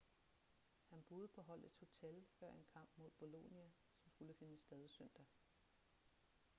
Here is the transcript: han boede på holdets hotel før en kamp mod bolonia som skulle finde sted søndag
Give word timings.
han 0.89 1.03
boede 1.09 1.27
på 1.27 1.41
holdets 1.41 1.77
hotel 1.79 2.25
før 2.39 2.51
en 2.53 2.65
kamp 2.73 2.89
mod 2.97 3.11
bolonia 3.19 3.71
som 3.95 4.11
skulle 4.11 4.33
finde 4.33 4.59
sted 4.59 4.87
søndag 4.87 5.25